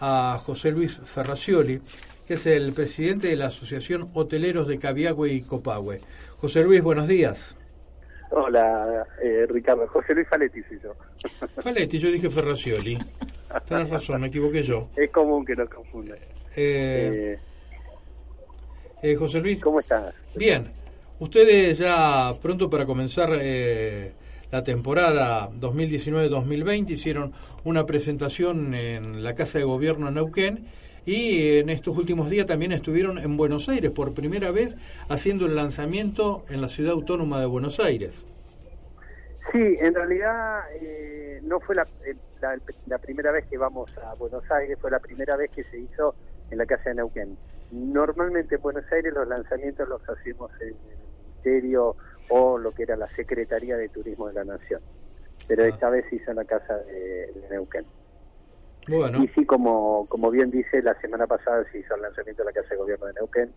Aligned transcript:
a 0.00 0.40
José 0.44 0.72
Luis 0.72 0.98
Ferracioli, 1.04 1.80
que 2.26 2.34
es 2.34 2.46
el 2.46 2.72
presidente 2.72 3.28
de 3.28 3.36
la 3.36 3.46
Asociación 3.46 4.10
Hoteleros 4.14 4.66
de 4.66 4.78
Cabiagüe 4.78 5.32
y 5.32 5.42
Copagüe. 5.42 6.00
José 6.38 6.62
Luis, 6.62 6.82
buenos 6.82 7.06
días. 7.06 7.56
Hola, 8.30 9.06
eh, 9.22 9.46
Ricardo. 9.48 9.86
José 9.88 10.14
Luis 10.14 10.28
Faletti 10.28 10.62
soy 10.62 10.80
yo. 10.82 10.94
Faletti, 11.62 11.98
yo 11.98 12.10
dije 12.10 12.30
Ferracioli. 12.30 12.98
Tienes 13.66 13.90
razón, 13.90 14.20
me 14.20 14.28
equivoqué 14.28 14.62
yo. 14.62 14.88
Es 14.96 15.10
común 15.10 15.44
que 15.44 15.56
nos 15.56 15.68
confunda. 15.68 16.14
Eh, 16.54 17.38
eh, 19.02 19.16
José 19.16 19.40
Luis. 19.40 19.60
¿Cómo 19.60 19.80
estás? 19.80 20.14
Bien. 20.36 20.70
Ustedes 21.18 21.78
ya 21.78 22.34
pronto 22.40 22.70
para 22.70 22.86
comenzar 22.86 23.30
eh, 23.40 24.12
la 24.50 24.64
temporada 24.64 25.50
2019-2020, 25.50 26.90
hicieron 26.90 27.32
una 27.64 27.86
presentación 27.86 28.74
en 28.74 29.22
la 29.22 29.34
Casa 29.34 29.58
de 29.58 29.64
Gobierno 29.64 30.08
en 30.08 30.14
Neuquén 30.14 30.66
y 31.06 31.58
en 31.58 31.70
estos 31.70 31.96
últimos 31.96 32.28
días 32.30 32.46
también 32.46 32.72
estuvieron 32.72 33.18
en 33.18 33.36
Buenos 33.36 33.68
Aires 33.68 33.90
por 33.90 34.14
primera 34.14 34.50
vez 34.50 34.76
haciendo 35.08 35.46
el 35.46 35.56
lanzamiento 35.56 36.44
en 36.48 36.60
la 36.60 36.68
ciudad 36.68 36.92
autónoma 36.92 37.40
de 37.40 37.46
Buenos 37.46 37.80
Aires. 37.80 38.24
Sí, 39.52 39.76
en 39.80 39.94
realidad 39.94 40.60
eh, 40.80 41.40
no 41.42 41.58
fue 41.60 41.74
eh, 41.74 42.14
la, 42.40 42.58
la, 42.86 42.98
primera 42.98 43.32
vez 43.32 43.46
que 43.46 43.58
vamos 43.58 43.90
a 43.98 44.14
Buenos 44.14 44.48
Aires, 44.50 44.78
fue 44.80 44.90
la 44.90 45.00
primera 45.00 45.36
vez 45.36 45.50
que 45.50 45.64
se 45.64 45.78
hizo 45.78 46.14
en 46.50 46.58
la 46.58 46.66
Casa 46.66 46.90
de 46.90 46.96
Neuquén. 46.96 47.36
Normalmente 47.72 48.56
en 48.56 48.62
Buenos 48.62 48.84
Aires 48.92 49.12
los 49.12 49.26
lanzamientos 49.26 49.88
los 49.88 50.08
hacemos 50.08 50.50
en 50.60 50.68
el 50.68 50.74
Ministerio 50.74 51.96
o 52.30 52.56
lo 52.58 52.72
que 52.72 52.84
era 52.84 52.96
la 52.96 53.08
Secretaría 53.08 53.76
de 53.76 53.88
Turismo 53.88 54.28
de 54.28 54.34
la 54.34 54.44
Nación. 54.44 54.80
Pero 55.46 55.64
esta 55.64 55.88
ah. 55.88 55.90
vez 55.90 56.06
se 56.08 56.16
hizo 56.16 56.30
en 56.30 56.36
la 56.36 56.44
casa 56.44 56.78
de, 56.78 57.32
Neuquén. 57.50 57.84
Y 58.88 59.28
sí, 59.28 59.44
como, 59.44 60.06
como 60.06 60.30
bien 60.30 60.50
dice, 60.50 60.82
la 60.82 60.98
semana 61.00 61.26
pasada 61.26 61.64
se 61.70 61.80
hizo 61.80 61.94
el 61.94 62.02
lanzamiento 62.02 62.42
de 62.42 62.46
la 62.46 62.52
Casa 62.52 62.70
de 62.70 62.76
Gobierno 62.76 63.06
de 63.06 63.12
Neuquén, 63.14 63.52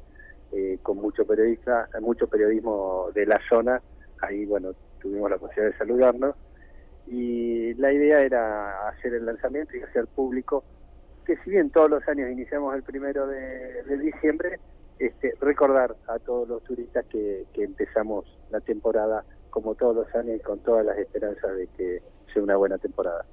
eh, 0.52 0.78
con 0.84 0.98
mucho 0.98 1.26
periodista, 1.26 1.88
mucho 2.02 2.28
periodismo 2.28 3.10
de 3.14 3.26
la 3.26 3.40
zona. 3.48 3.82
Ahí, 4.22 4.46
bueno, 4.46 4.74
tuvimos 5.02 5.30
la 5.30 5.38
posibilidad 5.38 5.72
de 5.72 5.78
saludarnos. 5.78 6.36
Y 7.08 7.74
la 7.76 7.92
idea 7.92 8.22
era 8.22 8.90
hacer 8.90 9.14
el 9.14 9.26
lanzamiento 9.26 9.76
y 9.76 9.82
hacer 9.82 10.08
público 10.08 10.64
que 11.26 11.38
si 11.38 11.52
bien 11.52 11.70
todos 11.70 11.90
los 11.90 12.08
años 12.08 12.30
iniciamos 12.30 12.76
el 12.76 12.84
primero 12.84 13.28
de, 13.28 13.84
de 13.84 13.98
diciembre, 13.98 14.60
este, 15.00 15.34
recordar 15.42 15.96
a 16.08 16.20
todos 16.20 16.48
los 16.48 16.64
turistas 16.64 17.06
que, 17.08 17.46
empezamos 17.56 18.26
la 18.52 18.60
temporada 18.60 19.24
como 19.50 19.76
todos 19.76 19.96
los 19.96 20.16
años 20.16 20.38
y 20.38 20.40
con 20.40 20.60
todas 20.60 20.86
las 20.86 20.98
esperanzas 20.98 21.56
de 21.56 21.68
que 21.78 22.02
sea 22.32 22.42
una 22.42 22.56
buena 22.56 22.78
temporada. 22.78 23.26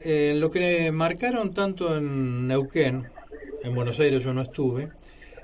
Eh, 0.00 0.34
lo 0.36 0.50
que 0.50 0.92
marcaron 0.92 1.54
tanto 1.54 1.96
en 1.96 2.46
Neuquén, 2.46 3.06
en 3.62 3.74
Buenos 3.74 3.98
Aires 4.00 4.22
yo 4.22 4.34
no 4.34 4.42
estuve, 4.42 4.90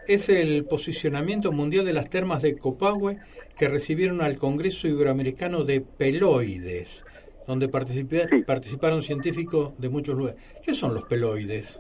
es 0.06 0.28
el 0.28 0.64
posicionamiento 0.64 1.52
mundial 1.52 1.84
de 1.84 1.92
las 1.92 2.10
termas 2.10 2.42
de 2.42 2.56
Copahue 2.56 3.18
que 3.56 3.68
recibieron 3.68 4.20
al 4.20 4.36
Congreso 4.36 4.88
Iberoamericano 4.88 5.64
de 5.64 5.80
Peloides, 5.80 7.04
donde 7.46 7.68
participaron 7.68 9.02
científicos 9.02 9.72
de 9.78 9.88
muchos 9.88 10.16
lugares. 10.16 10.40
¿Qué 10.62 10.74
son 10.74 10.94
los 10.94 11.04
peloides? 11.04 11.78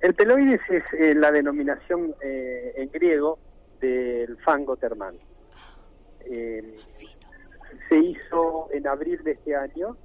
El 0.00 0.14
peloides 0.14 0.60
es 0.70 0.82
eh, 0.94 1.14
la 1.14 1.30
denominación 1.30 2.14
eh, 2.22 2.72
en 2.76 2.90
griego 2.90 3.38
del 3.80 4.38
fango 4.38 4.76
termal. 4.76 5.14
Eh, 6.24 6.78
se 7.88 7.98
hizo 7.98 8.68
en 8.72 8.86
abril 8.86 9.22
de 9.22 9.32
este 9.32 9.54
año 9.54 9.96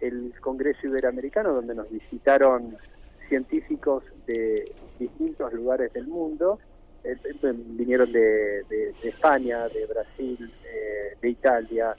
el 0.00 0.32
Congreso 0.40 0.86
Iberoamericano, 0.86 1.52
donde 1.52 1.74
nos 1.74 1.90
visitaron 1.90 2.76
científicos 3.28 4.04
de 4.26 4.72
distintos 4.98 5.52
lugares 5.52 5.92
del 5.92 6.06
mundo. 6.06 6.58
vinieron 7.76 8.10
de, 8.10 8.94
España, 9.02 9.68
de 9.68 9.86
Brasil, 9.86 10.50
de 11.20 11.28
Italia, 11.28 11.94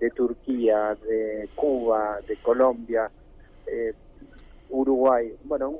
de 0.00 0.10
Turquía, 0.10 0.96
de 1.06 1.48
Cuba, 1.54 2.18
de 2.26 2.36
Colombia. 2.36 3.10
Uruguay. 4.72 5.34
Bueno, 5.44 5.72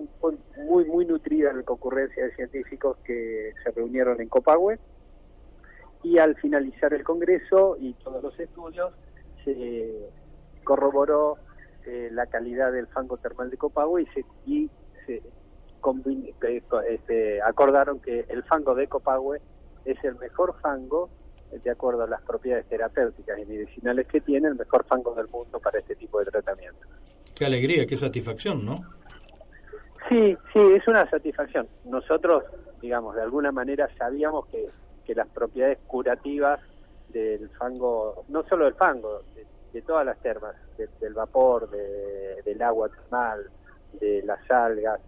muy 0.58 0.84
muy 0.84 1.06
nutrida 1.06 1.52
la 1.52 1.62
concurrencia 1.62 2.24
de 2.24 2.34
científicos 2.34 2.98
que 3.04 3.52
se 3.64 3.70
reunieron 3.70 4.20
en 4.20 4.28
Copahue 4.28 4.78
y 6.02 6.18
al 6.18 6.36
finalizar 6.36 6.92
el 6.92 7.02
congreso 7.02 7.76
y 7.78 7.94
todos 7.94 8.22
los 8.22 8.38
estudios 8.38 8.92
se 9.44 10.10
corroboró 10.62 11.38
eh, 11.86 12.10
la 12.12 12.26
calidad 12.26 12.70
del 12.70 12.86
fango 12.88 13.16
termal 13.16 13.50
de 13.50 13.56
Copahue 13.56 14.02
y 14.02 14.06
se, 14.06 14.24
y 14.46 14.70
se 15.06 15.14
eh, 15.14 16.64
este, 16.88 17.42
acordaron 17.42 17.98
que 18.00 18.26
el 18.28 18.42
fango 18.44 18.74
de 18.74 18.86
Copahue 18.88 19.40
es 19.84 20.02
el 20.04 20.16
mejor 20.16 20.54
fango 20.60 21.10
de 21.50 21.70
acuerdo 21.70 22.04
a 22.04 22.06
las 22.06 22.22
propiedades 22.22 22.66
terapéuticas 22.66 23.38
y 23.38 23.44
medicinales 23.44 24.06
que 24.06 24.20
tiene, 24.20 24.48
el 24.48 24.54
mejor 24.54 24.84
fango 24.84 25.14
del 25.14 25.28
mundo 25.28 25.60
para 25.60 25.80
este 25.80 25.96
tipo 25.96 26.18
de 26.20 26.26
tratamiento. 26.30 26.86
Qué 27.34 27.46
alegría, 27.46 27.86
qué 27.86 27.96
satisfacción, 27.96 28.64
¿no? 28.64 28.84
Sí, 30.08 30.36
sí, 30.52 30.58
es 30.58 30.86
una 30.86 31.08
satisfacción. 31.08 31.66
Nosotros, 31.84 32.44
digamos, 32.80 33.14
de 33.14 33.22
alguna 33.22 33.52
manera 33.52 33.88
sabíamos 33.96 34.46
que, 34.48 34.68
que 35.06 35.14
las 35.14 35.28
propiedades 35.28 35.78
curativas 35.86 36.60
del 37.08 37.48
fango, 37.50 38.24
no 38.28 38.42
solo 38.48 38.66
del 38.66 38.74
fango, 38.74 39.22
de, 39.72 39.82
todas 39.82 40.04
las 40.04 40.18
termas, 40.20 40.54
del 41.00 41.14
vapor, 41.14 41.70
del 41.70 42.62
agua 42.62 42.90
termal, 42.90 43.48
de 43.98 44.22
las 44.22 44.50
algas, 44.50 45.00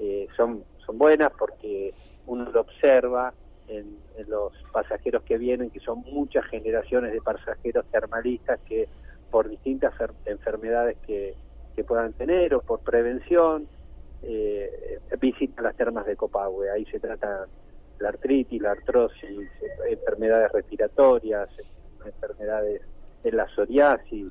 eh, 0.00 0.26
son, 0.36 0.64
son 0.84 0.98
buenas 0.98 1.32
porque 1.38 1.94
uno 2.26 2.50
lo 2.50 2.62
observa 2.62 3.32
en, 3.68 3.96
en, 4.16 4.30
los 4.30 4.52
pasajeros 4.72 5.22
que 5.22 5.38
vienen, 5.38 5.70
que 5.70 5.80
son 5.80 6.00
muchas 6.12 6.44
generaciones 6.46 7.12
de 7.12 7.20
pasajeros 7.20 7.86
termalistas 7.92 8.58
que 8.66 8.88
por 9.30 9.48
distintas 9.48 9.94
enfermedades 10.26 10.96
que, 11.06 11.34
que 11.78 11.84
puedan 11.84 12.12
tener 12.14 12.52
o 12.56 12.60
por 12.60 12.80
prevención, 12.80 13.68
eh, 14.24 14.98
visitan 15.20 15.62
las 15.62 15.76
termas 15.76 16.06
de 16.06 16.16
Copahue. 16.16 16.68
Ahí 16.72 16.84
se 16.86 16.98
trata 16.98 17.46
la 18.00 18.08
artritis, 18.08 18.60
la 18.60 18.72
artrosis, 18.72 19.48
enfermedades 19.88 20.50
respiratorias, 20.50 21.48
enfermedades 22.04 22.82
de 23.22 23.30
la 23.30 23.46
psoriasis. 23.54 24.26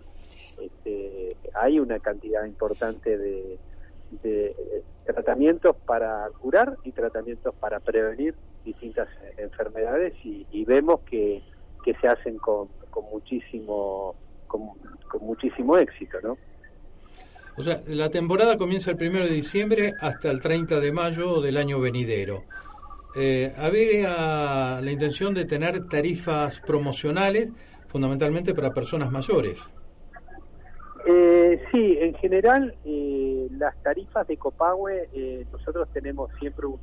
Este, 0.61 1.37
hay 1.53 1.79
una 1.79 1.99
cantidad 1.99 2.43
importante 2.43 3.17
de, 3.17 3.57
tratamientos 5.05 5.77
para 5.85 6.29
curar 6.41 6.75
y 6.83 6.91
tratamientos 6.91 7.55
para 7.55 7.79
prevenir 7.79 8.35
distintas 8.65 9.07
enfermedades 9.37 10.13
y, 10.21 10.65
vemos 10.65 10.99
que, 11.09 11.41
que 11.85 11.93
se 11.93 12.09
hacen 12.09 12.39
con, 12.39 12.67
con 12.89 13.05
muchísimo 13.05 14.15
con 14.47 15.21
muchísimo 15.21 15.77
éxito, 15.77 16.19
¿no? 16.21 16.37
O 17.57 17.63
sea, 17.63 17.81
la 17.87 18.09
temporada 18.09 18.55
comienza 18.55 18.91
el 18.91 18.97
1 19.01 19.25
de 19.25 19.29
diciembre 19.29 19.93
hasta 19.99 20.29
el 20.29 20.41
30 20.41 20.79
de 20.79 20.91
mayo 20.91 21.41
del 21.41 21.57
año 21.57 21.79
venidero. 21.79 22.43
Eh, 23.15 23.51
¿Había 23.57 24.79
la 24.79 24.91
intención 24.91 25.33
de 25.33 25.45
tener 25.45 25.87
tarifas 25.87 26.59
promocionales, 26.59 27.49
fundamentalmente 27.87 28.53
para 28.53 28.71
personas 28.73 29.11
mayores? 29.11 29.69
Eh, 31.09 31.63
sí, 31.71 31.97
en 32.01 32.13
general 32.15 32.75
eh, 32.83 33.47
las 33.51 33.81
tarifas 33.81 34.27
de 34.27 34.35
Copagüe, 34.35 35.07
eh, 35.13 35.45
nosotros 35.53 35.87
tenemos 35.93 36.29
siempre 36.37 36.67
un, 36.67 36.79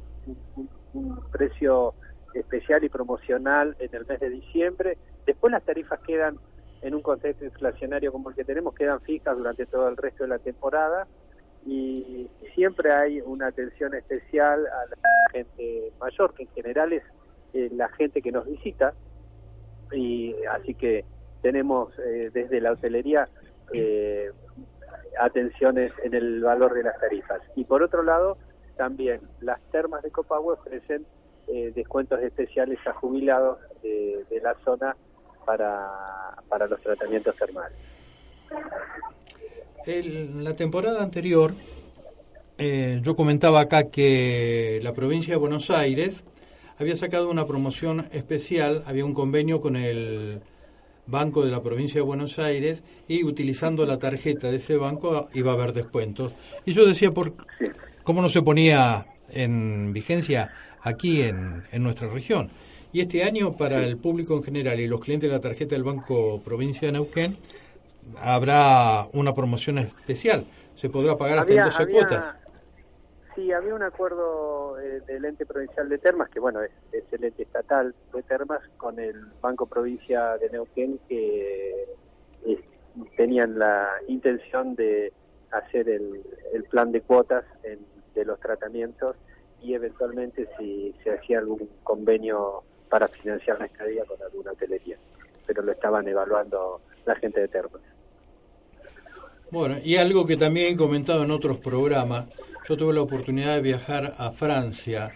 precio 1.30 1.92
especial 2.32 2.82
y 2.84 2.88
promocional 2.88 3.76
en 3.78 3.94
el 3.94 4.06
mes 4.06 4.18
de 4.20 4.30
diciembre. 4.30 4.96
Después 5.26 5.52
las 5.52 5.62
tarifas 5.62 6.00
quedan 6.00 6.38
en 6.84 6.94
un 6.94 7.02
contexto 7.02 7.44
inflacionario 7.44 8.12
como 8.12 8.30
el 8.30 8.36
que 8.36 8.44
tenemos 8.44 8.74
quedan 8.74 9.00
fijas 9.00 9.36
durante 9.36 9.66
todo 9.66 9.88
el 9.88 9.96
resto 9.96 10.24
de 10.24 10.28
la 10.28 10.38
temporada 10.38 11.06
y 11.66 12.28
siempre 12.54 12.92
hay 12.92 13.20
una 13.20 13.46
atención 13.48 13.94
especial 13.94 14.66
a 14.66 14.86
la 14.86 15.30
gente 15.32 15.92
mayor, 15.98 16.34
que 16.34 16.42
en 16.42 16.50
general 16.50 16.92
es 16.92 17.02
eh, 17.54 17.70
la 17.72 17.88
gente 17.88 18.20
que 18.20 18.30
nos 18.30 18.46
visita, 18.46 18.92
y 19.92 20.34
así 20.44 20.74
que 20.74 21.04
tenemos 21.40 21.92
eh, 21.98 22.30
desde 22.32 22.60
la 22.60 22.72
hotelería 22.72 23.28
eh, 23.72 24.30
atenciones 25.20 25.92
en 26.02 26.14
el 26.14 26.42
valor 26.42 26.74
de 26.74 26.82
las 26.82 26.98
tarifas. 26.98 27.40
Y 27.54 27.64
por 27.64 27.82
otro 27.82 28.02
lado, 28.02 28.36
también 28.76 29.20
las 29.40 29.60
termas 29.70 30.02
de 30.02 30.10
Copahue 30.10 30.54
ofrecen 30.54 31.06
eh, 31.46 31.72
descuentos 31.74 32.20
especiales 32.22 32.78
a 32.86 32.92
jubilados 32.92 33.58
de, 33.82 34.24
la 34.42 34.54
zona 34.64 34.96
para, 35.44 35.90
para 36.48 36.66
los 36.66 36.80
tratamientos 36.80 37.34
termales. 37.36 37.76
En 39.86 40.44
la 40.44 40.54
temporada 40.54 41.02
anterior, 41.02 41.52
eh, 42.56 43.00
yo 43.02 43.16
comentaba 43.16 43.60
acá 43.60 43.90
que 43.90 44.80
la 44.82 44.92
provincia 44.92 45.34
de 45.34 45.38
Buenos 45.38 45.70
Aires 45.70 46.24
había 46.78 46.96
sacado 46.96 47.30
una 47.30 47.46
promoción 47.46 48.06
especial, 48.12 48.82
había 48.86 49.04
un 49.04 49.14
convenio 49.14 49.60
con 49.60 49.76
el 49.76 50.40
Banco 51.06 51.44
de 51.44 51.50
la 51.50 51.62
Provincia 51.62 51.96
de 51.96 52.06
Buenos 52.06 52.38
Aires 52.38 52.82
y 53.08 53.24
utilizando 53.24 53.84
la 53.84 53.98
tarjeta 53.98 54.50
de 54.50 54.56
ese 54.56 54.76
banco 54.76 55.28
iba 55.34 55.52
a 55.52 55.54
haber 55.54 55.72
descuentos. 55.72 56.32
Y 56.64 56.72
yo 56.72 56.86
decía, 56.86 57.12
¿por 57.12 57.34
¿cómo 58.02 58.22
no 58.22 58.28
se 58.28 58.42
ponía 58.42 59.06
en 59.34 59.92
vigencia 59.92 60.52
aquí 60.82 61.22
en, 61.22 61.62
en 61.72 61.82
nuestra 61.82 62.08
región? 62.08 62.50
Y 62.92 63.00
este 63.00 63.24
año 63.24 63.54
para 63.54 63.82
el 63.82 63.96
público 63.96 64.36
en 64.36 64.42
general 64.44 64.78
y 64.78 64.86
los 64.86 65.00
clientes 65.00 65.28
de 65.28 65.34
la 65.34 65.40
tarjeta 65.40 65.74
del 65.74 65.82
Banco 65.82 66.40
Provincia 66.44 66.86
de 66.86 66.92
Neuquén 66.92 67.36
habrá 68.20 69.08
una 69.12 69.34
promoción 69.34 69.78
especial. 69.78 70.44
Se 70.76 70.88
podrá 70.88 71.16
pagar 71.16 71.38
hasta 71.38 71.52
en 71.52 71.64
12 71.64 71.86
cuotas. 71.88 72.34
Sí, 73.34 73.50
había 73.50 73.74
un 73.74 73.82
acuerdo 73.82 74.78
eh, 74.78 75.00
del 75.08 75.24
ente 75.24 75.44
provincial 75.44 75.88
de 75.88 75.98
Termas, 75.98 76.30
que 76.30 76.38
bueno, 76.38 76.62
es, 76.62 76.70
el 77.10 77.24
ente 77.24 77.42
estatal 77.42 77.92
de 78.12 78.22
Termas, 78.22 78.60
con 78.76 78.98
el 79.00 79.26
Banco 79.40 79.66
Provincia 79.66 80.36
de 80.38 80.50
Neuquén, 80.50 81.00
que 81.08 81.86
eh, 82.46 82.60
tenían 83.16 83.58
la 83.58 83.88
intención 84.06 84.76
de 84.76 85.12
hacer 85.50 85.88
el, 85.88 86.22
plan 86.70 86.92
de 86.92 87.00
cuotas 87.00 87.44
de 88.14 88.24
los 88.24 88.38
tratamientos 88.40 89.16
y 89.62 89.74
eventualmente 89.74 90.48
si 90.58 90.94
se 91.02 91.10
hacía 91.10 91.38
algún 91.38 91.68
convenio 91.82 92.62
para 92.88 93.08
financiar 93.08 93.58
la 93.58 93.66
estadía 93.66 94.04
con 94.04 94.20
alguna 94.22 94.52
hotelería. 94.52 94.96
Pero 95.46 95.62
lo 95.62 95.72
estaban 95.72 96.06
evaluando 96.06 96.80
la 97.06 97.14
gente 97.16 97.40
de 97.40 97.48
Termas. 97.48 97.82
Bueno, 99.50 99.76
y 99.82 99.96
algo 99.96 100.26
que 100.26 100.36
también 100.36 100.74
he 100.74 100.76
comentado 100.76 101.24
en 101.24 101.30
otros 101.30 101.58
programas, 101.58 102.26
yo 102.68 102.76
tuve 102.76 102.92
la 102.94 103.02
oportunidad 103.02 103.54
de 103.54 103.60
viajar 103.60 104.14
a 104.18 104.32
Francia 104.32 105.14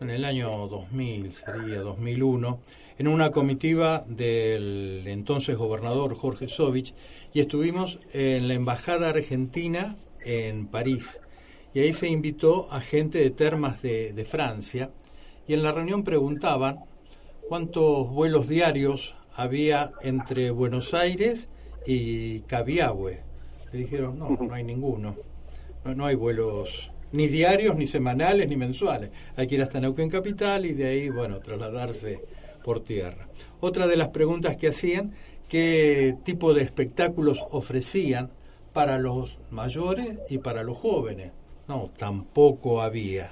en 0.00 0.10
el 0.10 0.24
año 0.24 0.68
2000, 0.68 1.32
sería 1.32 1.80
2001, 1.80 2.60
en 2.98 3.08
una 3.08 3.30
comitiva 3.30 4.04
del 4.06 5.04
entonces 5.06 5.56
gobernador 5.56 6.14
Jorge 6.14 6.48
Sovich 6.48 6.94
y 7.32 7.40
estuvimos 7.40 7.98
en 8.12 8.48
la 8.48 8.54
Embajada 8.54 9.10
Argentina 9.10 9.96
en 10.20 10.66
París. 10.66 11.20
Y 11.74 11.80
ahí 11.80 11.92
se 11.92 12.08
invitó 12.08 12.72
a 12.72 12.80
gente 12.80 13.18
de 13.18 13.30
termas 13.30 13.82
de, 13.82 14.12
de 14.12 14.24
Francia 14.24 14.90
y 15.46 15.54
en 15.54 15.62
la 15.62 15.72
reunión 15.72 16.04
preguntaban 16.04 16.80
cuántos 17.48 18.10
vuelos 18.10 18.48
diarios 18.48 19.14
había 19.34 19.92
entre 20.02 20.50
Buenos 20.50 20.94
Aires 20.94 21.48
y 21.86 22.40
Cabiahue. 22.40 23.22
Le 23.72 23.78
dijeron, 23.78 24.18
no, 24.18 24.30
no 24.30 24.52
hay 24.52 24.64
ninguno. 24.64 25.16
No, 25.84 26.04
hay 26.04 26.16
vuelos 26.16 26.90
ni 27.12 27.28
diarios, 27.28 27.76
ni 27.76 27.86
semanales, 27.86 28.48
ni 28.48 28.56
mensuales. 28.56 29.10
Hay 29.36 29.46
que 29.46 29.54
ir 29.54 29.62
hasta 29.62 29.80
Neuquén 29.80 30.10
Capital 30.10 30.66
y 30.66 30.72
de 30.72 30.88
ahí, 30.88 31.08
bueno, 31.08 31.38
trasladarse 31.38 32.20
por 32.62 32.84
tierra. 32.84 33.28
Otra 33.60 33.86
de 33.86 33.96
las 33.96 34.08
preguntas 34.08 34.56
que 34.56 34.68
hacían, 34.68 35.14
¿qué 35.48 36.16
tipo 36.24 36.52
de 36.52 36.62
espectáculos 36.62 37.42
ofrecían 37.50 38.30
para 38.74 38.98
los 38.98 39.38
mayores 39.50 40.18
y 40.28 40.38
para 40.38 40.62
los 40.62 40.76
jóvenes? 40.76 41.32
No, 41.68 41.90
tampoco 41.96 42.80
había. 42.80 43.30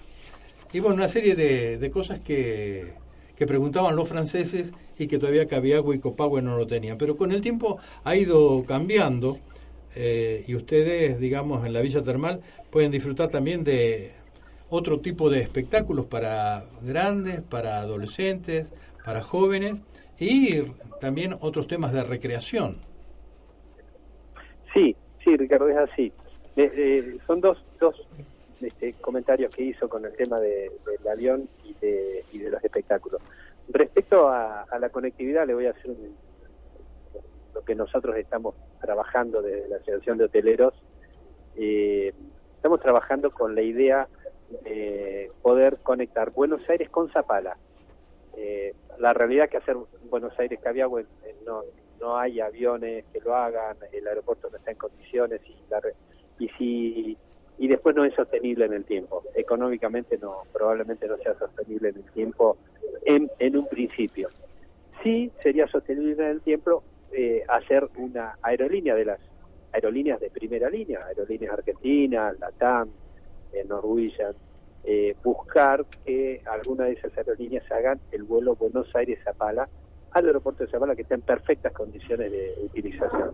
Y 0.73 0.81
bueno, 0.81 0.97
una 0.97 1.09
serie 1.09 1.35
de, 1.35 1.79
de 1.79 1.91
cosas 1.91 2.21
que, 2.21 2.93
que 3.37 3.47
preguntaban 3.47 3.97
los 3.97 4.09
franceses 4.09 4.73
y 4.99 5.07
que 5.07 5.19
todavía 5.19 5.47
Cabiagua 5.47 5.95
y 5.95 5.99
Copagua 5.99 6.41
no 6.41 6.57
lo 6.57 6.67
tenían. 6.67 6.99
Pero 6.99 7.17
con 7.17 7.33
el 7.33 7.41
tiempo 7.41 7.79
ha 8.05 8.17
ido 8.17 8.65
cambiando 8.65 9.39
eh, 9.95 10.45
y 10.47 10.55
ustedes, 10.55 11.19
digamos, 11.19 11.65
en 11.67 11.73
la 11.73 11.81
Villa 11.81 12.03
Termal 12.03 12.41
pueden 12.71 12.91
disfrutar 12.91 13.31
también 13.31 13.65
de 13.65 14.11
otro 14.69 15.01
tipo 15.01 15.31
de 15.31 15.41
espectáculos 15.41 16.07
para 16.07 16.65
grandes, 16.83 17.41
para 17.41 17.81
adolescentes, 17.81 18.71
para 19.05 19.23
jóvenes 19.23 19.77
y 20.19 20.63
también 21.01 21.37
otros 21.41 21.69
temas 21.69 21.93
de 21.93 22.05
recreación. 22.05 22.77
Sí, 24.75 24.95
sí, 25.25 25.37
Ricardo, 25.37 25.69
es 25.69 25.77
así. 25.77 26.13
Son 27.27 27.41
dos, 27.41 27.63
dos 27.79 28.07
este, 28.61 28.95
comentarios 28.95 29.55
que 29.55 29.63
hizo 29.63 29.89
con 29.89 30.05
el 30.05 30.13
tema 30.15 30.41
del 30.41 30.71
avión 31.13 31.49
y 31.65 31.75
de, 31.75 32.25
y 32.33 32.39
de 32.39 32.51
los 32.51 32.65
espectáculos. 32.65 33.21
Respecto 33.69 34.29
a, 34.29 34.63
a, 34.63 34.79
la 34.79 34.89
conectividad, 34.89 35.47
le 35.47 35.55
voy 35.55 35.67
a 35.67 35.71
hacer 35.71 35.91
un, 35.91 36.17
lo 37.55 37.63
que 37.63 37.75
nosotros 37.75 38.17
estamos 38.17 38.55
trabajando 38.81 39.43
desde 39.43 39.69
la 39.69 39.77
Asociación 39.77 40.19
de 40.19 40.25
Hoteleros, 40.25 40.75
eh, 41.57 42.13
estamos 42.55 42.81
trabajando 42.81 43.31
con 43.31 43.55
la 43.55 43.63
idea 43.63 44.09
de 44.63 45.31
poder 45.43 45.79
conectar 45.83 46.31
Buenos 46.31 46.69
Aires 46.69 46.91
con 46.91 47.11
Zapala. 47.11 47.57
Eh, 48.37 48.75
la 48.99 49.15
realidad 49.15 49.49
que 49.49 49.57
hacer 49.57 49.77
Buenos 50.11 50.39
Aires 50.39 50.61
Cabiagüe 50.63 51.07
eh, 51.25 51.35
no, 51.47 51.63
no 51.99 52.19
hay 52.19 52.41
aviones 52.41 53.05
que 53.13 53.21
lo 53.21 53.35
hagan, 53.35 53.77
el 53.93 54.07
aeropuerto 54.07 54.51
no 54.51 54.59
está 54.59 54.73
en 54.73 54.77
condiciones 54.77 55.41
y, 55.47 55.57
y 56.39 56.49
si 56.51 57.19
y 57.59 57.69
después 57.69 57.97
no 57.97 58.05
es 58.05 58.15
sostenible 58.15 58.67
en 58.67 58.75
el 58.75 58.85
tiempo. 58.85 59.23
Económicamente 59.35 60.19
no, 60.19 60.43
probablemente 60.53 61.09
no 61.09 61.17
sea 61.17 61.35
sostenible 61.39 61.89
en 61.89 61.97
el 61.97 62.11
tiempo 62.13 62.59
en, 63.05 63.31
en 63.39 63.57
un 63.57 63.67
principio. 63.67 64.29
Sí 65.03 65.31
sería 65.43 65.67
sostenible 65.69 66.23
en 66.25 66.31
el 66.31 66.41
tiempo 66.43 66.83
eh, 67.13 67.43
hacer 67.49 67.89
una 67.97 68.37
aerolínea 68.43 68.95
de 68.95 69.07
las 69.07 69.21
aerolíneas 69.73 70.21
de 70.21 70.31
primera 70.31 70.69
línea, 70.69 71.07
aerolíneas 71.07 71.53
argentinas, 71.53 72.39
LATAM, 72.39 72.91
eh, 73.53 73.65
Norwegian, 73.65 74.35
eh, 74.85 75.15
buscar 75.23 75.85
que 76.05 76.43
alguna 76.47 76.85
de 76.85 76.93
esas 76.93 77.17
aerolíneas 77.17 77.71
hagan 77.71 78.01
el 78.13 78.25
vuelo 78.25 78.55
Buenos 78.55 78.95
Aires-Zapala 78.95 79.69
al 80.13 80.27
aeropuerto 80.27 80.65
de 80.65 80.71
Zapala 80.71 80.97
que 80.97 81.03
está 81.03 81.15
en 81.15 81.23
perfectas 81.23 81.73
condiciones 81.73 82.31
de 82.31 82.55
utilización. 82.63 83.31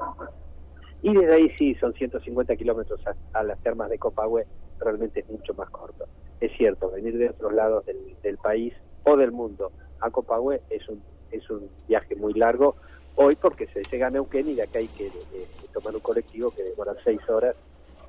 Y 1.03 1.13
desde 1.13 1.35
ahí 1.35 1.49
sí, 1.59 1.75
son 1.75 1.93
150 1.93 2.55
kilómetros 2.57 3.01
a, 3.33 3.43
las 3.43 3.61
termas 3.61 3.91
de 3.91 3.99
Copahue, 3.99 4.47
realmente 4.79 5.21
es 5.21 5.29
mucho 5.29 5.53
más 5.55 5.69
corto. 5.71 6.07
Es 6.41 6.53
cierto, 6.57 6.91
venir 6.91 7.19
de 7.19 7.31
otros 7.31 7.53
lados 7.53 7.85
del, 7.87 8.39
país 8.39 8.73
o 9.05 9.17
del 9.17 9.33
mundo 9.33 9.73
a 10.01 10.11
Copahue 10.11 10.61
es 10.71 10.89
un, 10.89 11.03
es 11.31 11.49
un 11.51 11.69
viaje 11.89 12.15
muy 12.17 12.33
largo, 12.35 12.77
hoy 13.17 13.37
porque 13.37 13.67
se 13.69 13.83
llega 13.91 14.07
a 14.07 14.11
Neuquén 14.11 14.49
y 14.49 14.55
de 14.55 14.63
acá 14.63 14.79
hay 14.79 14.89
que 14.89 15.07
eh, 15.07 15.47
tomar 15.73 15.95
un 15.95 16.01
colectivo 16.01 16.51
que 16.51 16.63
demora 16.63 16.95
seis 17.05 17.21
horas 17.29 17.57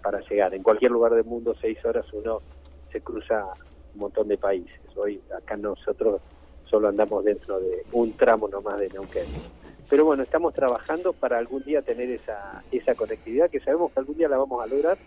para 0.03 0.19
llegar. 0.21 0.53
En 0.53 0.63
cualquier 0.63 0.91
lugar 0.91 1.13
del 1.13 1.25
mundo, 1.25 1.55
seis 1.59 1.83
horas 1.85 2.05
uno 2.13 2.41
se 2.91 3.01
cruza 3.01 3.45
un 3.95 4.01
montón 4.01 4.27
de 4.27 4.37
países. 4.37 4.79
Hoy 4.95 5.19
acá 5.35 5.57
nosotros 5.57 6.21
solo 6.65 6.89
andamos 6.89 7.23
dentro 7.23 7.59
de 7.59 7.83
un 7.91 8.13
tramo 8.13 8.47
nomás 8.47 8.79
de 8.79 8.89
Neuquén. 8.89 9.25
Pero 9.89 10.05
bueno, 10.05 10.23
estamos 10.23 10.53
trabajando 10.53 11.13
para 11.13 11.37
algún 11.37 11.63
día 11.63 11.81
tener 11.81 12.09
esa, 12.09 12.63
esa 12.71 12.95
conectividad 12.95 13.49
que 13.49 13.59
sabemos 13.59 13.91
que 13.91 13.99
algún 13.99 14.17
día 14.17 14.29
la 14.29 14.37
vamos 14.37 14.63
a 14.63 14.67
lograr 14.67 14.97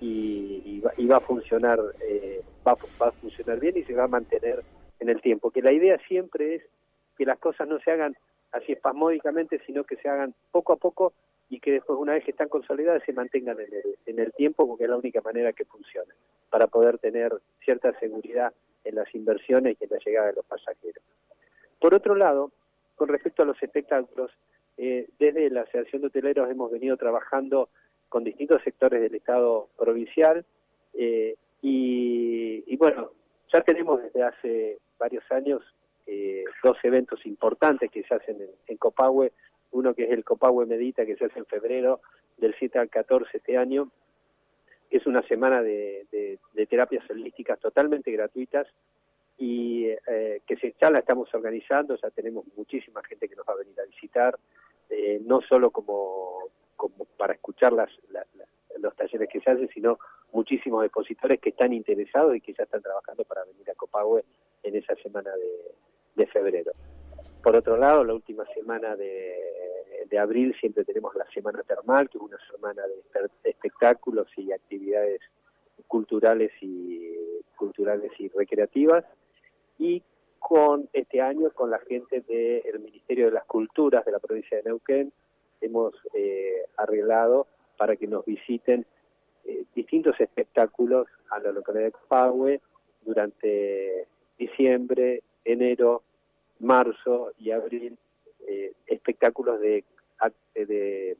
y, 0.00 0.80
va, 0.80 1.16
a 1.16 1.20
funcionar 1.20 1.78
eh, 2.02 2.42
va, 2.66 2.74
va 3.00 3.08
a 3.08 3.12
funcionar 3.12 3.60
bien 3.60 3.76
y 3.76 3.84
se 3.84 3.94
va 3.94 4.04
a 4.04 4.08
mantener 4.08 4.62
en 5.00 5.08
el 5.08 5.20
tiempo. 5.20 5.50
Que 5.50 5.62
la 5.62 5.72
idea 5.72 5.98
siempre 6.08 6.56
es 6.56 6.62
que 7.16 7.24
las 7.24 7.38
cosas 7.38 7.68
no 7.68 7.78
se 7.80 7.90
hagan 7.90 8.16
así 8.52 8.72
espasmódicamente, 8.72 9.60
sino 9.66 9.84
que 9.84 9.96
se 9.96 10.08
hagan 10.08 10.34
poco 10.50 10.72
a 10.72 10.76
poco 10.76 11.12
y 11.50 11.60
que 11.60 11.72
después, 11.72 11.98
una 11.98 12.14
vez 12.14 12.24
que 12.24 12.30
están 12.30 12.48
consolidadas, 12.48 13.02
se 13.04 13.12
mantengan 13.12 13.58
en 13.60 13.72
el, 13.72 13.96
en 14.06 14.18
el 14.18 14.32
tiempo, 14.32 14.66
porque 14.66 14.84
es 14.84 14.90
la 14.90 14.96
única 14.96 15.20
manera 15.20 15.52
que 15.52 15.64
funciona, 15.64 16.12
para 16.50 16.66
poder 16.66 16.98
tener 16.98 17.32
cierta 17.64 17.92
seguridad 18.00 18.52
en 18.84 18.94
las 18.94 19.14
inversiones 19.14 19.76
y 19.80 19.84
en 19.84 19.90
la 19.90 19.98
llegada 20.04 20.28
de 20.28 20.34
los 20.34 20.46
pasajeros. 20.46 21.02
Por 21.80 21.94
otro 21.94 22.14
lado, 22.14 22.50
con 22.94 23.08
respecto 23.08 23.42
a 23.42 23.46
los 23.46 23.62
espectáculos, 23.62 24.30
eh, 24.76 25.08
desde 25.18 25.50
la 25.50 25.62
Asociación 25.62 26.02
de 26.02 26.08
Hoteleros 26.08 26.50
hemos 26.50 26.70
venido 26.70 26.96
trabajando 26.96 27.68
con 28.08 28.24
distintos 28.24 28.62
sectores 28.62 29.00
del 29.00 29.14
Estado 29.14 29.68
provincial 29.76 30.44
eh, 30.94 31.36
y, 31.62 32.64
y, 32.66 32.76
bueno, 32.76 33.10
ya 33.52 33.62
tenemos 33.62 34.02
desde 34.02 34.22
hace 34.22 34.78
varios 34.98 35.24
años 35.30 35.62
eh, 36.06 36.44
dos 36.62 36.76
eventos 36.82 37.24
importantes 37.24 37.90
que 37.90 38.02
se 38.02 38.14
hacen 38.14 38.36
en, 38.40 38.50
en, 38.66 38.78
uno 39.70 39.94
que 39.94 40.04
es 40.04 40.10
el 40.10 40.24
Copahue 40.24 40.66
Medita, 40.66 41.04
que 41.04 41.16
se 41.16 41.24
hace 41.24 41.38
en 41.38 41.46
febrero 41.46 42.00
del 42.36 42.54
7 42.58 42.78
al 42.78 42.90
14 42.90 43.36
este 43.36 43.56
año, 43.56 43.90
que 44.88 44.98
es 44.98 45.06
una 45.06 45.22
semana 45.22 45.62
de, 45.62 46.38
terapias 46.68 47.08
holísticas 47.10 47.58
totalmente 47.58 48.12
gratuitas 48.12 48.66
y 49.38 49.86
eh, 50.06 50.40
que 50.46 50.56
se, 50.56 50.74
ya 50.80 50.90
la 50.90 51.00
estamos 51.00 51.32
organizando, 51.34 51.96
ya 51.96 52.10
tenemos 52.10 52.44
muchísima 52.56 53.02
gente 53.02 53.28
que 53.28 53.36
nos 53.36 53.46
va 53.46 53.54
a 53.54 53.58
venir 53.58 53.78
a 53.80 53.84
visitar, 53.84 54.38
eh, 54.90 55.20
no 55.24 55.40
solo 55.40 55.70
como, 55.70 56.50
para 57.16 57.34
escuchar 57.34 57.72
las, 57.72 57.90
los 58.78 58.94
talleres 58.96 59.28
que 59.28 59.40
se 59.40 59.50
hacen, 59.50 59.68
sino 59.68 59.98
muchísimos 60.32 60.84
expositores 60.84 61.40
que 61.40 61.50
están 61.50 61.72
interesados 61.72 62.36
y 62.36 62.40
que 62.40 62.52
ya 62.52 62.64
están 62.64 62.82
trabajando 62.82 63.24
para 63.24 63.44
venir 63.44 63.70
a 63.70 63.74
Copahue 63.74 64.24
en 64.62 64.76
esa 64.76 64.94
semana 64.96 65.30
de, 66.16 66.26
febrero. 66.26 66.72
Por 67.42 67.54
otro 67.54 67.76
lado, 67.76 68.02
la 68.02 68.14
última 68.14 68.44
semana 68.54 68.96
de, 68.96 70.18
abril 70.18 70.54
siempre 70.60 70.84
tenemos 70.84 71.12
la 71.16 71.26
Semana 71.34 71.60
Termal, 71.64 72.08
que 72.08 72.18
es 72.18 72.22
una 72.22 72.38
semana 72.48 72.82
de 72.86 73.50
espectáculos 73.50 74.28
y 74.36 74.52
actividades 74.52 75.20
culturales 75.88 76.52
y 76.60 77.16
culturales 77.56 78.12
y 78.20 78.28
recreativas 78.28 79.04
y 79.78 80.02
con 80.38 80.88
este 80.92 81.20
año 81.20 81.50
con 81.50 81.70
la 81.70 81.78
gente 81.78 82.20
del 82.20 82.80
Ministerio 82.80 83.26
de 83.26 83.32
las 83.32 83.44
Culturas 83.44 84.04
de 84.04 84.12
la 84.12 84.18
provincia 84.18 84.58
de 84.58 84.64
Neuquén 84.64 85.12
hemos 85.60 85.94
eh, 86.12 86.66
arreglado 86.76 87.46
para 87.76 87.96
que 87.96 88.06
nos 88.06 88.24
visiten 88.24 88.84
eh, 89.44 89.64
distintos 89.74 90.20
espectáculos 90.20 91.06
a 91.30 91.38
la 91.38 91.52
localidad 91.52 91.86
de 91.86 91.92
Copahue 91.92 92.60
durante 93.02 94.06
diciembre, 94.38 95.22
enero, 95.44 96.02
marzo 96.60 97.32
y 97.38 97.50
abril, 97.50 97.96
eh, 98.46 98.72
espectáculos 98.86 99.60
de, 99.60 99.84
de 100.54 101.16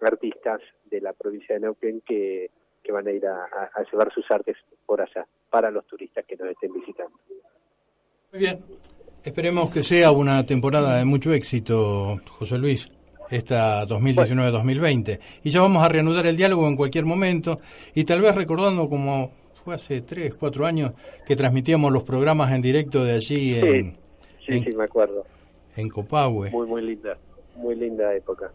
artistas 0.00 0.60
de 0.86 1.00
la 1.00 1.12
provincia 1.12 1.54
de 1.54 1.60
Neuquén 1.60 2.00
que, 2.00 2.50
van 2.90 3.06
a 3.06 3.12
ir 3.12 3.24
a, 3.24 3.70
llevar 3.92 4.12
sus 4.12 4.28
artes 4.32 4.56
por 4.84 5.00
allá, 5.00 5.24
para 5.48 5.70
los 5.70 5.86
turistas 5.86 6.24
que 6.26 6.36
nos 6.36 6.48
estén 6.48 6.72
visitando. 6.72 7.16
Muy 8.32 8.38
bien, 8.38 8.60
esperemos 9.24 9.70
que 9.70 9.82
sea 9.82 10.12
una 10.12 10.46
temporada 10.46 10.96
de 10.98 11.04
mucho 11.04 11.32
éxito, 11.32 12.20
José 12.38 12.58
Luis 12.58 12.88
esta 13.28 13.84
2019-2020. 13.86 15.18
Y 15.42 15.50
ya 15.50 15.60
vamos 15.60 15.82
a 15.82 15.88
reanudar 15.88 16.26
el 16.28 16.36
diálogo 16.36 16.68
en 16.68 16.76
cualquier 16.76 17.06
momento 17.06 17.58
y 17.92 18.04
tal 18.04 18.20
vez 18.20 18.32
recordando 18.36 18.88
como 18.88 19.32
fue 19.64 19.74
hace 19.74 20.02
tres, 20.02 20.36
cuatro 20.36 20.64
años 20.64 20.92
que 21.26 21.34
transmitíamos 21.34 21.92
los 21.92 22.04
programas 22.04 22.52
en 22.52 22.62
directo 22.62 23.04
de 23.04 23.14
allí 23.14 23.58
en... 23.58 23.96
Sí, 24.46 24.62
sí, 24.62 24.72
me 24.76 24.84
acuerdo. 24.84 25.24
En 25.76 25.88
Copahue. 25.88 26.50
Muy, 26.50 26.68
muy 26.68 26.82
linda, 26.82 27.18
muy 27.56 27.74
linda 27.74 28.14
época. 28.14 28.52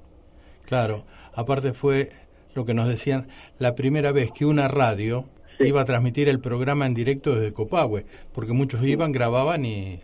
Claro, 0.65 1.03
aparte 1.33 1.73
fue 1.73 2.11
lo 2.53 2.63
que 2.63 2.73
nos 2.73 2.87
decían, 2.87 3.27
la 3.59 3.75
primera 3.75 4.13
vez 4.13 4.31
que 4.31 4.45
una 4.45 4.69
radio 4.69 5.25
iba 5.59 5.81
a 5.81 5.85
transmitir 5.85 6.29
el 6.29 6.39
programa 6.39 6.85
en 6.85 6.93
directo 6.93 7.35
desde 7.35 7.53
Copahue, 7.53 8.05
porque 8.33 8.53
muchos 8.53 8.83
iban, 8.83 9.11
grababan 9.11 9.65
y 9.65 10.01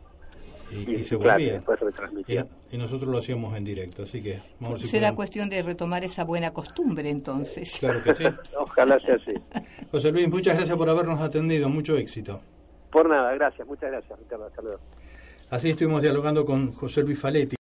y, 0.72 1.04
se 1.04 1.16
volvía. 1.16 1.62
Y, 2.72 2.78
nosotros 2.78 3.10
lo 3.10 3.18
hacíamos 3.18 3.56
en 3.58 3.64
directo, 3.64 4.04
así 4.04 4.22
que 4.22 4.42
vamos 4.60 4.82
Será 4.82 5.14
cuestión 5.14 5.50
de 5.50 5.62
retomar 5.62 6.04
esa 6.04 6.24
buena 6.24 6.52
costumbre 6.52 7.10
entonces. 7.10 7.78
Claro 7.80 8.02
que 8.02 8.14
sí. 8.14 8.24
Ojalá 8.58 9.00
sea 9.00 9.16
así. 9.16 9.34
José 9.92 10.12
Luis, 10.12 10.30
muchas 10.30 10.56
gracias 10.56 10.78
por 10.78 10.90
habernos 10.90 11.20
atendido, 11.20 11.70
mucho 11.70 11.98
éxito. 11.98 12.42
Por 12.92 13.10
nada, 13.10 13.34
gracias, 13.34 13.68
muchas 13.68 13.92
gracias, 13.92 14.20
Ricardo. 14.20 14.46
Hasta 14.46 14.62
Así 15.56 15.70
estuvimos 15.72 16.02
dialogando 16.02 16.46
con 16.46 16.74
José 16.74 17.04
Luis 17.04 17.20
Faletti. 17.20 17.61